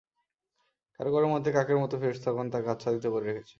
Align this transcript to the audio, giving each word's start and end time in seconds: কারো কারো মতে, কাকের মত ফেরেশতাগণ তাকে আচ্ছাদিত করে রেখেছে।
কারো 0.99 1.09
কারো 1.13 1.27
মতে, 1.27 1.49
কাকের 1.51 1.77
মত 1.77 1.91
ফেরেশতাগণ 2.01 2.47
তাকে 2.49 2.67
আচ্ছাদিত 2.69 3.05
করে 3.05 3.25
রেখেছে। 3.25 3.49